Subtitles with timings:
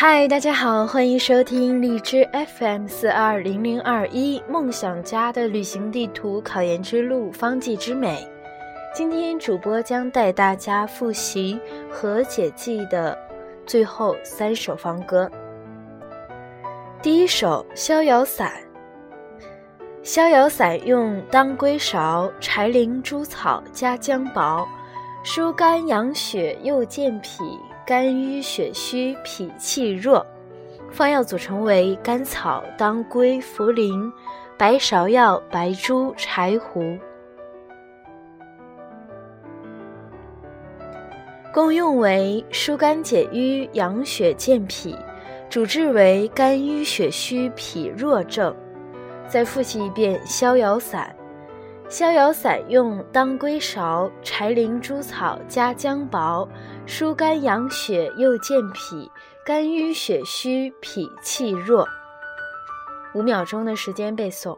[0.00, 2.24] 嗨，大家好，欢迎收听荔枝
[2.56, 8.24] FM 四二零零二一梦想家的旅行地图考研之路方剂之美。
[8.94, 11.58] 今天主播将带大家复习
[11.90, 13.18] 和解记的
[13.66, 15.28] 最后三首方歌。
[17.02, 18.52] 第一首《逍遥散》。
[20.04, 24.64] 逍遥散用当归芍、柴苓、猪草加姜薄，
[25.24, 27.42] 疏肝养血，又健脾。
[27.88, 30.26] 肝郁血虚，脾气弱。
[30.90, 34.12] 方药组成为甘草、当归、茯苓、
[34.58, 36.98] 白芍药、白术、柴胡。
[41.50, 44.94] 功用为疏肝解郁、养血健脾，
[45.48, 48.54] 主治为肝郁血虚、脾弱症。
[49.26, 51.10] 再复习一遍逍遥散。
[51.88, 56.46] 逍遥散用当归芍、柴苓、猪草加姜薄，
[56.86, 59.10] 疏肝养血又健脾，
[59.42, 61.88] 肝郁血虚，脾气弱。
[63.14, 64.56] 五秒钟的时间背诵。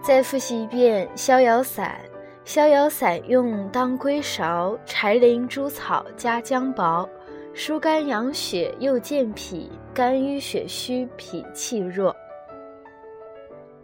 [0.00, 2.07] 再复习一遍逍遥散。
[2.48, 7.06] 逍遥散用当归芍、柴苓、猪草加姜薄，
[7.52, 12.16] 疏肝养血又健脾，肝郁血虚，脾气弱。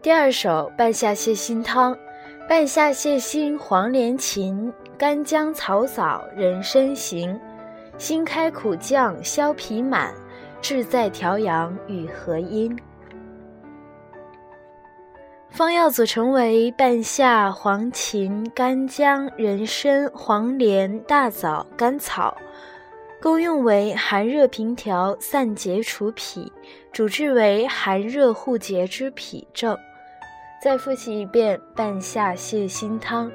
[0.00, 1.94] 第二首半夏泻心汤，
[2.48, 7.38] 半夏泻心、黄连、芩、干姜、草枣、人参行，
[7.98, 10.14] 辛开苦降，消脾满，
[10.62, 12.74] 志在调阳与和阴。
[15.54, 22.36] 方药组成为半夏、黄芩、干姜、人参、黄连、大枣、甘草，
[23.22, 26.50] 功用为寒热平调、散结除痞，
[26.90, 29.78] 主治为寒热互结之痞症。
[30.60, 33.30] 再复习一遍半夏泻心汤。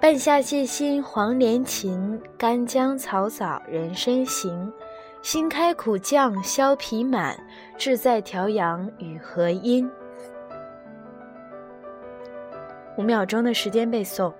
[0.00, 4.72] 半夏泻心，黄连、芩、干姜、草枣、人参行，
[5.20, 7.36] 辛开苦降，消脾满，
[7.76, 9.90] 志在调阳与和阴。
[12.96, 14.32] 五秒钟的时间背诵。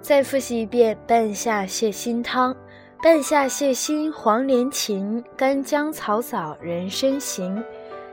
[0.00, 2.56] 再复习一遍半夏泻心汤。
[3.02, 7.62] 半夏泻心，黄连、芩、干姜、草枣、人参行，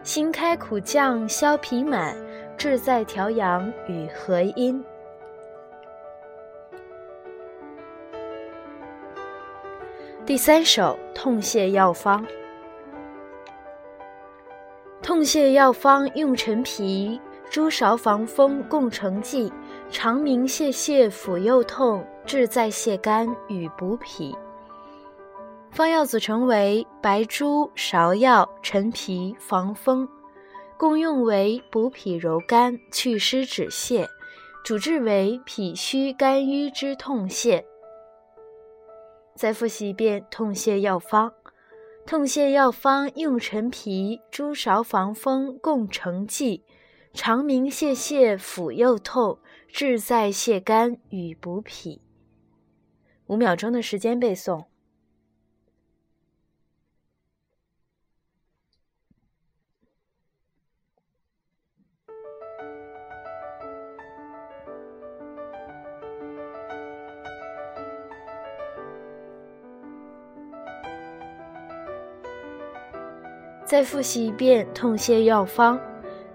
[0.04, 2.18] 辛开苦降，消脾满。
[2.58, 4.84] 志在调阳与和阴。
[10.26, 12.26] 第三首痛泻药方。
[15.02, 17.20] 痛泻药方用陈皮、
[17.50, 19.52] 猪芍、防风共成剂，
[19.92, 24.34] 长鸣泻泻，腹右痛，志在泻肝与补脾。
[25.72, 30.08] 方药组成为白术、芍药、陈皮、防风。
[30.84, 34.06] 功用为补脾柔肝、祛湿止泻，
[34.66, 37.64] 主治为脾虚肝郁之痛泻。
[39.34, 41.32] 再复习一遍痛泻药方。
[42.06, 46.66] 痛泻药方用陈皮、猪芍、防风共成剂，
[47.14, 49.40] 长鸣泄泻，腹右痛，
[49.70, 52.02] 志在泻肝与补脾。
[53.28, 54.66] 五秒钟的时间背诵。
[73.66, 75.80] 再复习一遍痛泻药方。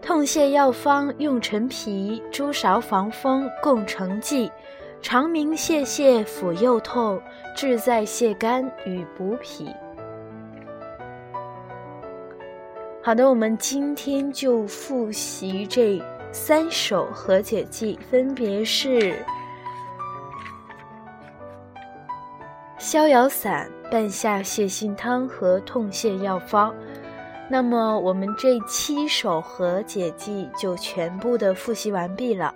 [0.00, 4.50] 痛泻药方用陈皮、猪芍、防风共成剂，
[5.02, 7.20] 长鸣泄泻，腹右痛，
[7.56, 9.68] 志在泻肝与补脾。
[13.02, 16.00] 好的，我们今天就复习这
[16.30, 19.16] 三首和解剂，分别是
[22.78, 26.72] 逍遥散、半夏泻心汤和痛泻药方。
[27.50, 32.54] 那么我们这七首和解剂就全部的复习完毕了。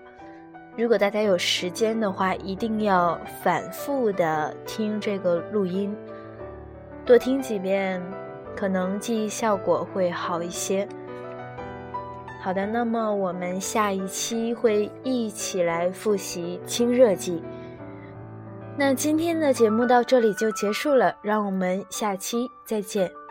[0.77, 5.95] 如果大家有时间的话，一定要反复的听这个录音，
[7.07, 8.03] 多听几遍，
[8.55, 10.87] 可能记忆效果会好一些。
[12.43, 17.43] 好的，那么我们下一期会一起来复习清热剂。
[18.77, 23.22] 那今天的节目到这里就结束了，让我们下期再见。